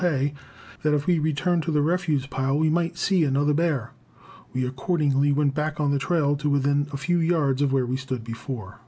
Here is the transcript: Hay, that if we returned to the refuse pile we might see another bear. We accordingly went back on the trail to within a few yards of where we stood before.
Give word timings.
Hay, 0.01 0.33
that 0.81 0.95
if 0.95 1.05
we 1.05 1.19
returned 1.19 1.61
to 1.61 1.71
the 1.71 1.83
refuse 1.83 2.25
pile 2.25 2.57
we 2.57 2.71
might 2.71 2.97
see 2.97 3.23
another 3.23 3.53
bear. 3.53 3.91
We 4.51 4.65
accordingly 4.65 5.31
went 5.31 5.53
back 5.53 5.79
on 5.79 5.91
the 5.91 5.99
trail 5.99 6.35
to 6.37 6.49
within 6.49 6.87
a 6.91 6.97
few 6.97 7.19
yards 7.19 7.61
of 7.61 7.71
where 7.71 7.85
we 7.85 7.97
stood 7.97 8.23
before. 8.23 8.79